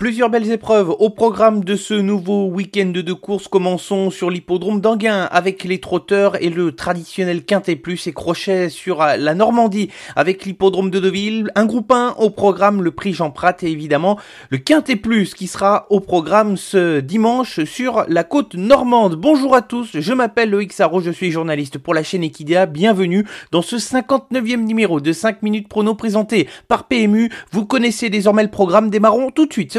Plusieurs 0.00 0.30
belles 0.30 0.50
épreuves 0.50 0.88
au 0.98 1.10
programme 1.10 1.62
de 1.62 1.76
ce 1.76 1.92
nouveau 1.92 2.46
week-end 2.46 2.86
de 2.86 3.12
course. 3.12 3.48
Commençons 3.48 4.08
sur 4.08 4.30
l'hippodrome 4.30 4.80
d'Anguin 4.80 5.24
avec 5.24 5.62
les 5.64 5.78
trotteurs 5.78 6.42
et 6.42 6.48
le 6.48 6.72
traditionnel 6.72 7.44
Quintet 7.44 7.76
Plus 7.76 8.06
et 8.06 8.14
crochet 8.14 8.70
sur 8.70 9.00
la 9.00 9.34
Normandie 9.34 9.90
avec 10.16 10.46
l'hippodrome 10.46 10.88
de 10.88 11.00
Deauville. 11.00 11.50
Un 11.54 11.66
groupe 11.66 11.92
1 11.92 12.14
au 12.16 12.30
programme, 12.30 12.82
le 12.82 12.92
prix 12.92 13.12
Jean 13.12 13.30
Prat 13.30 13.54
et 13.60 13.66
évidemment 13.66 14.18
le 14.48 14.56
Quintet 14.56 14.96
Plus 14.96 15.34
qui 15.34 15.46
sera 15.46 15.86
au 15.90 16.00
programme 16.00 16.56
ce 16.56 17.00
dimanche 17.00 17.62
sur 17.64 18.06
la 18.08 18.24
côte 18.24 18.54
normande. 18.54 19.16
Bonjour 19.16 19.54
à 19.54 19.60
tous, 19.60 19.90
je 19.92 20.12
m'appelle 20.14 20.48
Loïc 20.48 20.72
Sarro, 20.72 21.02
je 21.02 21.10
suis 21.10 21.30
journaliste 21.30 21.76
pour 21.76 21.92
la 21.92 22.02
chaîne 22.02 22.24
Equidia. 22.24 22.64
Bienvenue 22.64 23.26
dans 23.52 23.60
ce 23.60 23.76
59e 23.76 24.64
numéro 24.64 24.98
de 24.98 25.12
5 25.12 25.42
minutes 25.42 25.68
prono 25.68 25.94
présenté 25.94 26.48
par 26.68 26.88
PMU. 26.88 27.30
Vous 27.52 27.66
connaissez 27.66 28.08
désormais 28.08 28.44
le 28.44 28.50
programme, 28.50 28.88
démarrons 28.88 29.30
tout 29.30 29.44
de 29.44 29.52
suite 29.52 29.78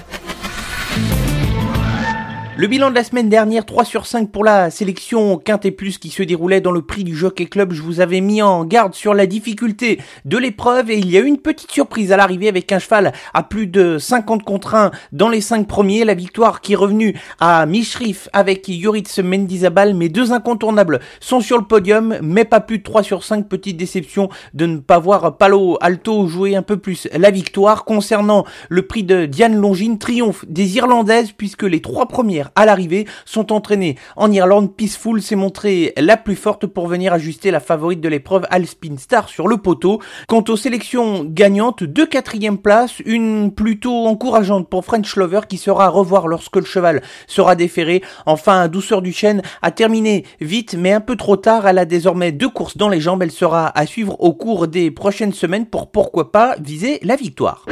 Le 2.57 2.67
bilan 2.67 2.89
de 2.89 2.95
la 2.95 3.05
semaine 3.05 3.29
dernière, 3.29 3.65
3 3.65 3.85
sur 3.85 4.05
5 4.05 4.29
pour 4.29 4.43
la 4.43 4.69
sélection 4.69 5.37
Quintet 5.37 5.71
Plus 5.71 5.97
qui 5.97 6.09
se 6.09 6.21
déroulait 6.21 6.59
dans 6.59 6.73
le 6.73 6.81
prix 6.81 7.05
du 7.05 7.15
Jockey 7.15 7.45
Club. 7.45 7.71
Je 7.71 7.81
vous 7.81 8.01
avais 8.01 8.19
mis 8.19 8.41
en 8.41 8.65
garde 8.65 8.93
sur 8.93 9.13
la 9.13 9.25
difficulté 9.25 9.99
de 10.25 10.37
l'épreuve 10.37 10.91
et 10.91 10.97
il 10.97 11.09
y 11.09 11.15
a 11.15 11.21
eu 11.21 11.27
une 11.27 11.37
petite 11.37 11.71
surprise 11.71 12.11
à 12.11 12.17
l'arrivée 12.17 12.49
avec 12.49 12.69
un 12.73 12.79
cheval 12.79 13.13
à 13.33 13.43
plus 13.43 13.67
de 13.67 13.97
50 13.97 14.43
contre 14.43 14.75
1 14.75 14.91
dans 15.13 15.29
les 15.29 15.39
5 15.39 15.65
premiers. 15.65 16.03
La 16.03 16.13
victoire 16.13 16.59
qui 16.59 16.73
est 16.73 16.75
revenue 16.75 17.17
à 17.39 17.65
Mishrif 17.65 18.27
avec 18.33 18.67
Yoritz 18.67 19.19
Mendizabal. 19.19 19.93
Mes 19.93 20.09
deux 20.09 20.33
incontournables 20.33 20.99
sont 21.21 21.39
sur 21.39 21.57
le 21.57 21.63
podium, 21.63 22.17
mais 22.21 22.43
pas 22.43 22.59
plus 22.59 22.79
de 22.79 22.83
3 22.83 23.01
sur 23.01 23.23
5. 23.23 23.47
Petite 23.47 23.77
déception 23.77 24.27
de 24.53 24.65
ne 24.65 24.77
pas 24.79 24.99
voir 24.99 25.37
Palo 25.37 25.77
Alto 25.79 26.27
jouer 26.27 26.57
un 26.57 26.63
peu 26.63 26.75
plus 26.75 27.07
la 27.13 27.31
victoire. 27.31 27.85
Concernant 27.85 28.45
le 28.67 28.81
prix 28.85 29.03
de 29.03 29.25
Diane 29.25 29.55
Longine, 29.55 29.97
triomphe 29.97 30.43
des 30.49 30.75
Irlandaises 30.75 31.31
puisque 31.31 31.63
les 31.63 31.81
trois 31.81 32.09
premières 32.09 32.40
à 32.55 32.65
l'arrivée 32.65 33.07
sont 33.25 33.51
entraînés 33.51 33.97
en 34.15 34.31
Irlande. 34.31 34.75
Peaceful 34.75 35.21
s'est 35.21 35.35
montrée 35.35 35.93
la 35.97 36.17
plus 36.17 36.35
forte 36.35 36.65
pour 36.65 36.87
venir 36.87 37.13
ajuster 37.13 37.51
la 37.51 37.59
favorite 37.59 38.01
de 38.01 38.09
l'épreuve 38.09 38.45
Alspin 38.49 38.97
Star 38.97 39.29
sur 39.29 39.47
le 39.47 39.57
poteau. 39.57 39.99
Quant 40.27 40.43
aux 40.47 40.57
sélections 40.57 41.23
gagnantes, 41.23 41.83
deux 41.83 42.05
quatrième 42.05 42.57
places, 42.57 42.99
une 43.05 43.51
plutôt 43.51 44.07
encourageante 44.07 44.69
pour 44.69 44.85
French 44.85 45.15
Lover 45.15 45.41
qui 45.47 45.57
sera 45.57 45.85
à 45.85 45.89
revoir 45.89 46.27
lorsque 46.27 46.55
le 46.55 46.65
cheval 46.65 47.01
sera 47.27 47.55
déféré. 47.55 48.01
Enfin, 48.25 48.67
Douceur 48.67 49.01
du 49.01 49.11
Chêne 49.11 49.41
a 49.61 49.71
terminé 49.71 50.25
vite 50.39 50.75
mais 50.77 50.93
un 50.93 51.01
peu 51.01 51.15
trop 51.15 51.37
tard. 51.37 51.67
Elle 51.67 51.77
a 51.77 51.85
désormais 51.85 52.31
deux 52.31 52.49
courses 52.49 52.77
dans 52.77 52.89
les 52.89 53.01
jambes. 53.01 53.23
Elle 53.23 53.31
sera 53.31 53.67
à 53.77 53.85
suivre 53.85 54.15
au 54.19 54.33
cours 54.33 54.67
des 54.67 54.91
prochaines 54.91 55.33
semaines 55.33 55.65
pour 55.65 55.91
pourquoi 55.91 56.31
pas 56.31 56.55
viser 56.59 56.99
la 57.03 57.15
victoire. 57.15 57.65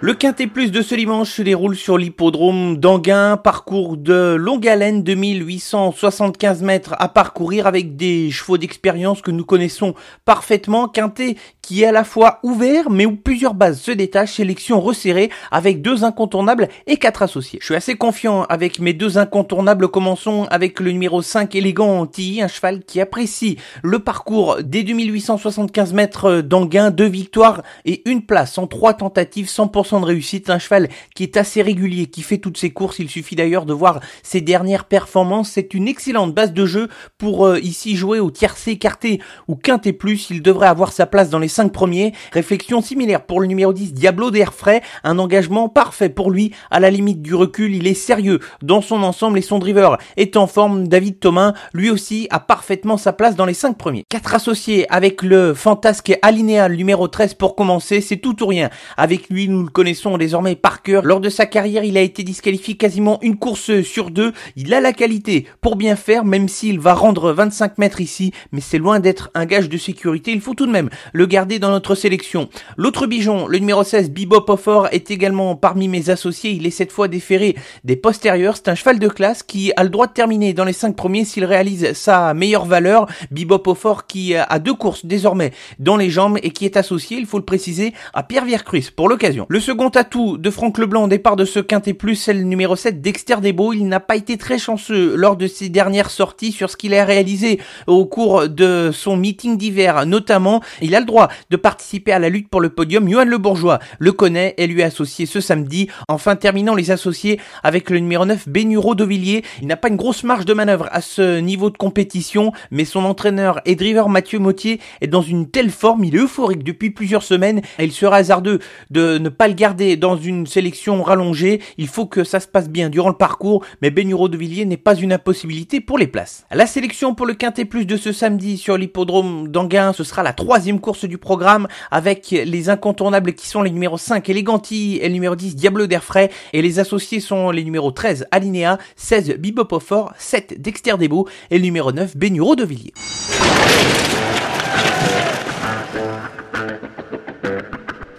Le 0.00 0.14
Quintet 0.14 0.46
Plus 0.46 0.70
de 0.70 0.82
ce 0.82 0.94
dimanche 0.94 1.30
se 1.30 1.42
déroule 1.42 1.74
sur 1.74 1.96
l'hippodrome 1.96 2.76
d'Anguin, 2.76 3.36
parcours 3.36 3.96
de 3.96 4.34
longue 4.34 4.68
haleine, 4.68 5.02
2875 5.02 6.62
mètres 6.62 6.94
à 6.98 7.08
parcourir 7.08 7.66
avec 7.66 7.96
des 7.96 8.30
chevaux 8.30 8.58
d'expérience 8.58 9.22
que 9.22 9.30
nous 9.30 9.44
connaissons 9.44 9.94
parfaitement. 10.24 10.86
Quintet 10.88 11.36
qui 11.66 11.82
est 11.82 11.86
à 11.86 11.92
la 11.92 12.04
fois 12.04 12.38
ouvert 12.44 12.90
mais 12.90 13.06
où 13.06 13.16
plusieurs 13.16 13.54
bases 13.54 13.80
se 13.80 13.90
détachent, 13.90 14.34
sélection 14.34 14.80
resserrée 14.80 15.30
avec 15.50 15.82
deux 15.82 16.04
incontournables 16.04 16.68
et 16.86 16.96
quatre 16.96 17.22
associés. 17.22 17.58
Je 17.60 17.66
suis 17.66 17.74
assez 17.74 17.96
confiant 17.96 18.44
avec 18.44 18.78
mes 18.78 18.92
deux 18.92 19.18
incontournables. 19.18 19.88
Commençons 19.88 20.44
avec 20.50 20.78
le 20.78 20.92
numéro 20.92 21.22
5 21.22 21.54
élégant 21.56 21.98
Antilly, 21.98 22.40
un 22.42 22.48
cheval 22.48 22.84
qui 22.84 23.00
apprécie 23.00 23.56
le 23.82 23.98
parcours 23.98 24.58
des 24.62 24.84
2875 24.84 25.92
mètres 25.92 26.40
d'Anguin, 26.42 26.90
deux 26.90 27.08
victoires 27.08 27.62
et 27.84 28.08
une 28.08 28.22
place 28.22 28.58
en 28.58 28.68
trois 28.68 28.94
tentatives, 28.94 29.48
100% 29.56 30.00
de 30.00 30.06
réussite. 30.06 30.50
Un 30.50 30.58
cheval 30.58 30.88
qui 31.14 31.22
est 31.22 31.36
assez 31.36 31.62
régulier, 31.62 32.06
qui 32.06 32.22
fait 32.22 32.38
toutes 32.38 32.58
ses 32.58 32.70
courses. 32.70 32.98
Il 32.98 33.08
suffit 33.08 33.36
d'ailleurs 33.36 33.66
de 33.66 33.72
voir 33.72 34.00
ses 34.22 34.40
dernières 34.40 34.84
performances. 34.84 35.50
C'est 35.50 35.74
une 35.74 35.88
excellente 35.88 36.34
base 36.34 36.52
de 36.52 36.66
jeu 36.66 36.88
pour 37.18 37.46
euh, 37.46 37.58
ici 37.60 37.96
jouer 37.96 38.20
au 38.20 38.30
tiercé 38.30 38.72
écarté 38.72 39.20
ou 39.48 39.56
quinté 39.56 39.92
plus. 39.92 40.30
Il 40.30 40.42
devrait 40.42 40.68
avoir 40.68 40.92
sa 40.92 41.06
place 41.06 41.30
dans 41.30 41.38
les 41.38 41.48
5 41.48 41.72
premiers. 41.72 42.12
Réflexion 42.32 42.80
similaire 42.82 43.24
pour 43.24 43.40
le 43.40 43.46
numéro 43.46 43.72
10, 43.72 43.94
Diablo 43.94 44.30
d'air 44.30 44.52
frais. 44.52 44.82
Un 45.04 45.18
engagement 45.18 45.68
parfait 45.68 46.08
pour 46.08 46.30
lui. 46.30 46.52
À 46.70 46.80
la 46.80 46.90
limite 46.90 47.22
du 47.22 47.34
recul, 47.34 47.74
il 47.74 47.86
est 47.86 47.94
sérieux 47.94 48.40
dans 48.62 48.80
son 48.80 49.02
ensemble 49.02 49.38
et 49.38 49.42
son 49.42 49.58
driver 49.58 49.98
est 50.16 50.36
en 50.36 50.46
forme. 50.46 50.88
David 50.88 51.20
Thomas, 51.20 51.54
lui 51.72 51.90
aussi, 51.90 52.26
a 52.30 52.40
parfaitement 52.40 52.96
sa 52.96 53.12
place 53.12 53.36
dans 53.36 53.46
les 53.46 53.54
5 53.54 53.76
premiers. 53.76 54.04
Quatre 54.08 54.34
associés 54.34 54.86
avec 54.90 55.22
le 55.22 55.54
fantasque 55.54 56.18
alinéal 56.22 56.74
numéro 56.74 57.08
13 57.08 57.34
pour 57.34 57.56
commencer. 57.56 58.00
C'est 58.00 58.16
tout 58.16 58.42
ou 58.42 58.46
rien. 58.46 58.70
Avec 58.96 59.28
lui, 59.28 59.45
nous 59.48 59.62
le 59.62 59.70
connaissons 59.70 60.18
désormais 60.18 60.56
par 60.56 60.82
cœur. 60.82 61.04
Lors 61.04 61.20
de 61.20 61.28
sa 61.28 61.46
carrière, 61.46 61.84
il 61.84 61.96
a 61.96 62.00
été 62.00 62.22
disqualifié 62.22 62.76
quasiment 62.76 63.18
une 63.22 63.36
course 63.36 63.82
sur 63.82 64.10
deux. 64.10 64.32
Il 64.56 64.72
a 64.74 64.80
la 64.80 64.92
qualité 64.92 65.46
pour 65.60 65.76
bien 65.76 65.96
faire, 65.96 66.24
même 66.24 66.48
s'il 66.48 66.80
va 66.80 66.94
rendre 66.94 67.32
25 67.32 67.78
mètres 67.78 68.00
ici, 68.00 68.32
mais 68.52 68.60
c'est 68.60 68.78
loin 68.78 69.00
d'être 69.00 69.30
un 69.34 69.46
gage 69.46 69.68
de 69.68 69.76
sécurité. 69.76 70.32
Il 70.32 70.40
faut 70.40 70.54
tout 70.54 70.66
de 70.66 70.72
même 70.72 70.90
le 71.12 71.26
garder 71.26 71.58
dans 71.58 71.70
notre 71.70 71.94
sélection. 71.94 72.48
L'autre 72.76 73.06
bijon, 73.06 73.46
le 73.46 73.58
numéro 73.58 73.84
16, 73.84 74.10
Bibop 74.10 74.48
Offer, 74.48 74.88
est 74.92 75.10
également 75.10 75.56
parmi 75.56 75.88
mes 75.88 76.10
associés. 76.10 76.50
Il 76.50 76.66
est 76.66 76.70
cette 76.70 76.92
fois 76.92 77.08
déféré 77.08 77.56
des 77.84 77.96
postérieurs. 77.96 78.56
C'est 78.56 78.68
un 78.68 78.74
cheval 78.74 78.98
de 78.98 79.08
classe 79.08 79.42
qui 79.42 79.72
a 79.76 79.84
le 79.84 79.90
droit 79.90 80.06
de 80.06 80.12
terminer 80.12 80.54
dans 80.54 80.64
les 80.64 80.72
5 80.72 80.96
premiers 80.96 81.24
s'il 81.24 81.44
réalise 81.44 81.92
sa 81.92 82.34
meilleure 82.34 82.64
valeur. 82.64 83.06
Bibop 83.30 83.66
Offer 83.66 83.94
qui 84.08 84.34
a 84.34 84.58
deux 84.58 84.74
courses 84.74 85.04
désormais 85.04 85.52
dans 85.78 85.96
les 85.96 86.10
jambes 86.10 86.38
et 86.42 86.50
qui 86.50 86.64
est 86.64 86.76
associé, 86.76 87.18
il 87.18 87.26
faut 87.26 87.38
le 87.38 87.44
préciser, 87.44 87.92
à 88.14 88.22
Pierre 88.22 88.44
Viercruis 88.44 88.88
pour 88.94 89.08
l'occasion. 89.08 89.35
Le 89.48 89.60
second 89.60 89.88
atout 89.88 90.38
de 90.38 90.50
Franck 90.50 90.78
Leblanc 90.78 91.04
au 91.04 91.08
départ 91.08 91.36
de 91.36 91.44
ce 91.44 91.60
quintet 91.60 91.94
plus, 91.94 92.16
c'est 92.16 92.32
le 92.32 92.42
numéro 92.42 92.76
7, 92.76 93.00
Dexter 93.00 93.36
Desbeaux. 93.40 93.72
Il 93.72 93.86
n'a 93.88 94.00
pas 94.00 94.16
été 94.16 94.36
très 94.36 94.58
chanceux 94.58 95.14
lors 95.16 95.36
de 95.36 95.46
ses 95.46 95.68
dernières 95.68 96.10
sorties 96.10 96.52
sur 96.52 96.70
ce 96.70 96.76
qu'il 96.76 96.94
a 96.94 97.04
réalisé 97.04 97.60
au 97.86 98.06
cours 98.06 98.48
de 98.48 98.90
son 98.92 99.16
meeting 99.16 99.56
d'hiver 99.56 100.06
notamment. 100.06 100.62
Il 100.80 100.94
a 100.94 101.00
le 101.00 101.06
droit 101.06 101.28
de 101.50 101.56
participer 101.56 102.12
à 102.12 102.18
la 102.18 102.28
lutte 102.28 102.48
pour 102.48 102.60
le 102.60 102.70
podium. 102.70 103.08
Johan 103.08 103.24
Le 103.24 103.38
Bourgeois 103.38 103.78
le 103.98 104.12
connaît 104.12 104.54
et 104.56 104.66
lui 104.66 104.80
est 104.80 104.84
associé 104.84 105.26
ce 105.26 105.40
samedi. 105.40 105.88
Enfin, 106.08 106.36
terminant 106.36 106.74
les 106.74 106.90
associés 106.90 107.40
avec 107.62 107.90
le 107.90 107.98
numéro 107.98 108.24
9, 108.24 108.48
Bénuro 108.48 108.94
Dovillier. 108.94 109.44
Il 109.60 109.68
n'a 109.68 109.76
pas 109.76 109.88
une 109.88 109.96
grosse 109.96 110.24
marge 110.24 110.44
de 110.44 110.54
manœuvre 110.54 110.88
à 110.92 111.00
ce 111.00 111.40
niveau 111.40 111.70
de 111.70 111.76
compétition, 111.76 112.52
mais 112.70 112.84
son 112.84 113.04
entraîneur 113.04 113.60
et 113.64 113.74
driver 113.74 114.08
Mathieu 114.08 114.38
Mottier 114.38 114.80
est 115.00 115.06
dans 115.06 115.22
une 115.22 115.50
telle 115.50 115.70
forme, 115.70 116.04
il 116.04 116.14
est 116.14 116.20
euphorique 116.20 116.64
depuis 116.64 116.90
plusieurs 116.90 117.22
semaines 117.22 117.60
et 117.78 117.84
il 117.84 117.92
sera 117.92 118.16
hasardeux 118.16 118.60
de 118.90 119.18
ne 119.26 119.30
pas 119.30 119.48
le 119.48 119.54
garder 119.54 119.96
dans 119.96 120.16
une 120.16 120.46
sélection 120.46 121.02
rallongée. 121.02 121.60
Il 121.78 121.88
faut 121.88 122.06
que 122.06 122.22
ça 122.22 122.38
se 122.40 122.46
passe 122.46 122.68
bien 122.68 122.88
durant 122.88 123.08
le 123.08 123.16
parcours, 123.16 123.64
mais 123.82 123.90
Bénuro 123.90 124.28
de 124.28 124.36
n'est 124.36 124.76
pas 124.76 124.94
une 124.94 125.12
impossibilité 125.12 125.80
pour 125.80 125.98
les 125.98 126.06
places. 126.06 126.46
La 126.52 126.66
sélection 126.66 127.14
pour 127.14 127.26
le 127.26 127.34
Quintet 127.34 127.64
Plus 127.64 127.84
de 127.84 127.96
ce 127.96 128.12
samedi 128.12 128.56
sur 128.56 128.76
l'hippodrome 128.76 129.48
d'Anguin, 129.48 129.92
ce 129.92 130.04
sera 130.04 130.22
la 130.22 130.32
troisième 130.32 130.80
course 130.80 131.04
du 131.04 131.18
programme 131.18 131.66
avec 131.90 132.30
les 132.30 132.68
incontournables 132.68 133.34
qui 133.34 133.48
sont 133.48 133.62
les 133.62 133.70
numéros 133.70 133.98
5 133.98 134.28
Eleganti 134.28 134.98
et 135.02 135.08
le 135.08 135.14
numéro 135.14 135.34
10 135.34 135.56
Diablo 135.56 135.86
d'air 135.86 136.04
frais 136.04 136.30
et 136.52 136.62
les 136.62 136.78
associés 136.78 137.20
sont 137.20 137.50
les 137.50 137.64
numéros 137.64 137.90
13 137.90 138.26
Alinéa, 138.30 138.78
16 138.94 139.36
Bibopofort, 139.38 140.12
7 140.18 140.60
Dexter 140.60 140.94
Debo 140.98 141.28
et 141.50 141.58
le 141.58 141.64
numéro 141.64 141.90
9 141.90 142.16
Benuro 142.16 142.54
de 142.54 142.64
Villiers. 142.64 142.92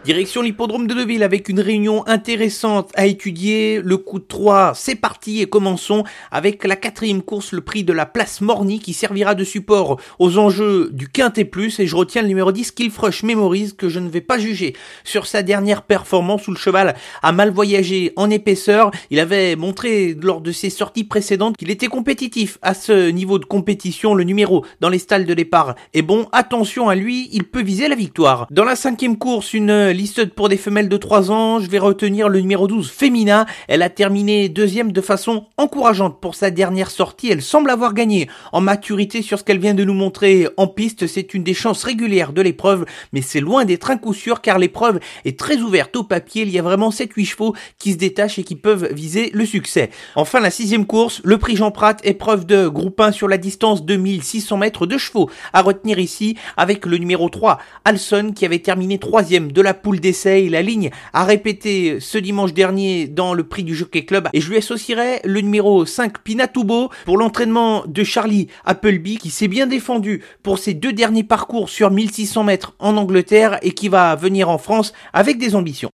Direction 0.07 0.41
l'hippodrome 0.41 0.88
de 0.88 0.94
Deville 0.94 1.21
avec 1.21 1.50
une 1.50 1.59
réunion 1.59 2.07
intéressante 2.07 2.92
à 2.95 3.07
étudier. 3.07 3.81
Le 3.83 3.98
coup 3.98 4.19
de 4.19 4.25
3, 4.25 4.71
c'est 4.74 4.95
parti 4.95 5.42
et 5.42 5.48
commençons 5.48 6.06
avec 6.31 6.63
la 6.63 6.77
quatrième 6.77 7.21
course, 7.21 7.51
le 7.51 7.59
prix 7.59 7.83
de 7.83 7.92
la 7.92 8.06
place 8.06 8.39
Morny 8.39 8.80
qui 8.80 8.94
servira 8.94 9.36
de 9.36 9.44
support 9.44 10.00
aux 10.18 10.38
enjeux 10.38 10.92
du 10.94 11.09
Quintet 11.09 11.44
Plus 11.44 11.81
et 11.81 11.88
je 11.88 11.95
retiens 11.98 12.21
le 12.21 12.30
numéro 12.30 12.54
10 12.54 12.71
Killfrush 12.71 13.24
Memories 13.24 13.74
que 13.77 13.89
je 13.89 14.00
ne 14.00 14.07
vais 14.07 14.21
pas 14.21 14.38
juger 14.38 14.77
sur 15.04 15.27
sa 15.27 15.44
dernière 15.44 15.81
performance 15.81 16.48
où 16.48 16.51
le 16.51 16.57
cheval 16.57 16.95
a 17.21 17.31
mal 17.33 17.50
voyagé 17.51 18.13
en 18.15 18.30
épaisseur. 18.30 18.92
Il 19.12 19.19
avait 19.19 19.57
montré 19.57 20.15
lors 20.21 20.39
de 20.39 20.53
ses 20.53 20.69
sorties 20.69 21.03
précédentes 21.03 21.57
qu'il 21.57 21.69
était 21.69 21.88
compétitif 21.88 22.60
à 22.62 22.75
ce 22.75 23.10
niveau 23.10 23.39
de 23.39 23.45
compétition. 23.45 24.13
Le 24.13 24.24
numéro 24.24 24.65
dans 24.80 24.88
les 24.88 25.00
stalles 25.00 25.25
de 25.25 25.33
départ 25.33 25.75
est 25.94 26.01
bon. 26.01 26.30
Attention 26.31 26.88
à 26.88 26.95
lui, 26.95 27.27
il 27.33 27.44
peut 27.44 27.62
viser 27.62 27.89
la 27.89 27.95
victoire. 27.95 28.48
Dans 28.51 28.63
la 28.63 28.77
cinquième 28.77 29.18
course, 29.18 29.53
une 29.53 29.96
liste 29.97 30.25
pour 30.25 30.47
des 30.47 30.57
femelles 30.57 30.88
de 30.88 30.95
3 30.95 31.31
ans, 31.31 31.59
je 31.59 31.69
vais 31.69 31.79
retenir 31.79 32.29
le 32.29 32.39
numéro 32.39 32.67
12, 32.67 32.89
Femina. 32.89 33.45
Elle 33.67 33.81
a 33.81 33.89
terminé 33.89 34.47
deuxième 34.47 34.91
de 34.91 35.01
façon 35.01 35.45
encourageante 35.57 36.21
pour 36.21 36.35
sa 36.35 36.51
dernière 36.51 36.91
sortie. 36.91 37.29
Elle 37.29 37.41
semble 37.41 37.71
avoir 37.71 37.94
gagné 37.94 38.29
en 38.53 38.61
maturité 38.61 39.21
sur 39.21 39.39
ce 39.39 39.44
qu'elle 39.44 39.59
vient 39.59 39.73
de 39.73 39.83
nous 39.83 39.95
montrer 39.95 40.47
en 40.55 40.67
piste. 40.67 41.07
C'est 41.07 41.33
une 41.33 41.44
des 41.44 41.55
chances 41.55 41.83
régulières 41.83 42.31
de 42.31 42.41
l'épreuve, 42.41 42.85
mais 43.11 43.21
c'est 43.21 43.39
loin 43.39 43.65
d'être 43.65 43.89
un 43.89 43.97
coup 43.97 44.13
sûr 44.13 44.41
car 44.41 44.59
l'épreuve 44.59 44.99
est 45.25 45.38
très 45.38 45.57
ouverte 45.57 45.95
au 45.95 46.03
papier. 46.03 46.43
Il 46.43 46.51
y 46.51 46.59
a 46.59 46.61
vraiment 46.61 46.91
7-8 46.91 47.25
chevaux 47.25 47.55
qui 47.79 47.93
se 47.93 47.97
détachent 47.97 48.39
et 48.39 48.43
qui 48.43 48.55
peuvent 48.55 48.93
viser 48.93 49.31
le 49.33 49.45
succès. 49.45 49.89
Enfin, 50.15 50.39
la 50.39 50.51
sixième 50.51 50.85
course, 50.85 51.21
le 51.23 51.39
prix 51.39 51.55
Jean 51.55 51.71
Prat, 51.71 51.97
épreuve 52.03 52.45
de 52.45 52.67
groupe 52.67 53.01
1 53.01 53.11
sur 53.11 53.27
la 53.27 53.38
distance 53.38 53.83
de 53.83 53.95
1600 53.95 54.57
mètres 54.57 54.85
de 54.85 54.97
chevaux 54.97 55.29
à 55.53 55.63
retenir 55.63 55.97
ici 55.97 56.38
avec 56.55 56.85
le 56.85 56.97
numéro 56.97 57.29
3, 57.29 57.57
Alson, 57.83 58.31
qui 58.35 58.45
avait 58.45 58.59
terminé 58.59 59.00
troisième 59.00 59.51
de 59.51 59.61
la 59.61 59.73
poule 59.88 60.01
d'essai 60.01 60.50
la 60.50 60.62
ligne 60.62 60.89
a 61.13 61.24
répété 61.24 62.01
ce 62.01 62.18
dimanche 62.18 62.54
dernier 62.54 63.07
dans 63.07 63.34
le 63.34 63.45
prix 63.48 63.63
du 63.63 63.74
Jockey 63.74 64.04
Club 64.04 64.28
et 64.34 64.42
je 64.42 64.50
lui 64.50 64.57
associerai 64.57 65.22
le 65.24 65.39
numéro 65.39 65.86
5, 65.86 66.18
Pinatubo, 66.24 66.89
pour 67.06 67.18
l'entraînement 67.18 67.86
de 67.88 68.04
Charlie 68.04 68.50
Appleby 68.66 69.18
qui 69.18 69.30
s'est 69.30 69.48
bien 69.48 69.66
défendu 69.66 70.25
pour 70.44 70.60
ses 70.60 70.74
deux 70.74 70.92
derniers 70.92 71.24
parcours 71.24 71.69
sur 71.69 71.89
1600 71.89 72.44
mètres 72.44 72.75
en 72.80 72.98
Angleterre 72.98 73.60
et 73.62 73.72
qui 73.72 73.88
va 73.88 74.18
venir 74.18 74.50
en 74.50 74.57
France 74.57 74.92
avec 75.13 75.38
des 75.38 75.56
ambitions. 75.56 75.92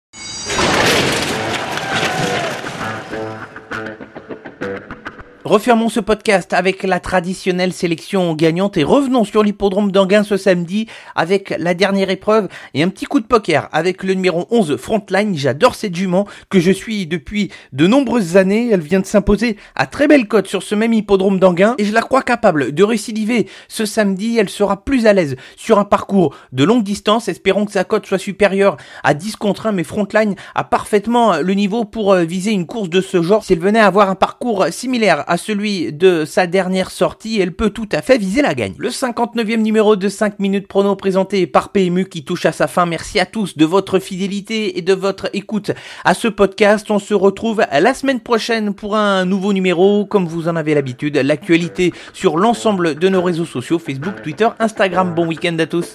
Refermons 5.44 5.88
ce 5.88 5.98
podcast 5.98 6.52
avec 6.52 6.84
la 6.84 7.00
traditionnelle 7.00 7.72
sélection 7.72 8.32
gagnante 8.34 8.76
et 8.76 8.84
revenons 8.84 9.24
sur 9.24 9.42
l'hippodrome 9.42 9.90
d'Anguin 9.90 10.22
ce 10.22 10.36
samedi 10.36 10.86
avec 11.16 11.52
la 11.58 11.74
dernière 11.74 12.10
épreuve 12.10 12.46
et 12.74 12.84
un 12.84 12.88
petit 12.88 13.06
coup 13.06 13.18
de 13.18 13.26
poker 13.26 13.68
avec 13.72 14.04
le 14.04 14.14
numéro 14.14 14.46
11 14.52 14.76
Frontline. 14.76 15.36
J'adore 15.36 15.74
cette 15.74 15.96
jument 15.96 16.28
que 16.48 16.60
je 16.60 16.70
suis 16.70 17.08
depuis 17.08 17.50
de 17.72 17.88
nombreuses 17.88 18.36
années. 18.36 18.70
Elle 18.70 18.82
vient 18.82 19.00
de 19.00 19.06
s'imposer 19.06 19.56
à 19.74 19.86
très 19.86 20.06
belle 20.06 20.28
cote 20.28 20.46
sur 20.46 20.62
ce 20.62 20.76
même 20.76 20.92
hippodrome 20.92 21.40
d'Anguin 21.40 21.74
et 21.76 21.84
je 21.86 21.92
la 21.92 22.02
crois 22.02 22.22
capable 22.22 22.70
de 22.70 22.84
récidiver 22.84 23.48
ce 23.66 23.84
samedi. 23.84 24.38
Elle 24.38 24.48
sera 24.48 24.84
plus 24.84 25.08
à 25.08 25.12
l'aise 25.12 25.34
sur 25.56 25.80
un 25.80 25.84
parcours 25.84 26.36
de 26.52 26.62
longue 26.62 26.84
distance. 26.84 27.26
Espérons 27.26 27.64
que 27.64 27.72
sa 27.72 27.82
cote 27.82 28.06
soit 28.06 28.18
supérieure 28.18 28.76
à 29.02 29.12
10 29.12 29.34
contre 29.34 29.66
1 29.66 29.72
mais 29.72 29.82
Frontline 29.82 30.36
a 30.54 30.62
parfaitement 30.62 31.38
le 31.38 31.54
niveau 31.54 31.84
pour 31.84 32.12
euh, 32.12 32.22
viser 32.22 32.52
une 32.52 32.66
course 32.66 32.90
de 32.90 33.00
ce 33.00 33.22
genre. 33.22 33.42
Si 33.42 33.54
elle 33.54 33.58
venait 33.58 33.80
à 33.80 33.86
avoir 33.86 34.08
un 34.08 34.14
parcours 34.14 34.66
similaire 34.70 35.24
à 35.32 35.38
celui 35.38 35.94
de 35.94 36.26
sa 36.26 36.46
dernière 36.46 36.90
sortie, 36.90 37.40
elle 37.40 37.52
peut 37.52 37.70
tout 37.70 37.88
à 37.90 38.02
fait 38.02 38.18
viser 38.18 38.42
la 38.42 38.54
gagne. 38.54 38.74
Le 38.76 38.90
59e 38.90 39.62
numéro 39.62 39.96
de 39.96 40.10
5 40.10 40.38
minutes 40.38 40.68
prono 40.68 40.94
présenté 40.94 41.46
par 41.46 41.70
PMU 41.70 42.06
qui 42.06 42.22
touche 42.22 42.44
à 42.44 42.52
sa 42.52 42.66
fin. 42.66 42.84
Merci 42.84 43.18
à 43.18 43.24
tous 43.24 43.56
de 43.56 43.64
votre 43.64 43.98
fidélité 43.98 44.76
et 44.76 44.82
de 44.82 44.92
votre 44.92 45.30
écoute 45.32 45.70
à 46.04 46.12
ce 46.12 46.28
podcast. 46.28 46.90
On 46.90 46.98
se 46.98 47.14
retrouve 47.14 47.64
la 47.72 47.94
semaine 47.94 48.20
prochaine 48.20 48.74
pour 48.74 48.94
un 48.94 49.24
nouveau 49.24 49.54
numéro, 49.54 50.04
comme 50.04 50.26
vous 50.26 50.48
en 50.48 50.56
avez 50.56 50.74
l'habitude. 50.74 51.16
L'actualité 51.16 51.94
sur 52.12 52.36
l'ensemble 52.36 52.96
de 52.96 53.08
nos 53.08 53.22
réseaux 53.22 53.46
sociaux, 53.46 53.78
Facebook, 53.78 54.20
Twitter, 54.22 54.48
Instagram. 54.58 55.14
Bon 55.14 55.26
week-end 55.26 55.56
à 55.58 55.66
tous. 55.66 55.94